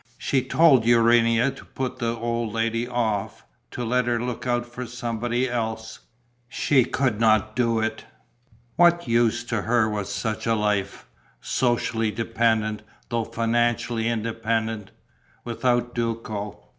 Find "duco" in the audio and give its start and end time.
15.93-16.63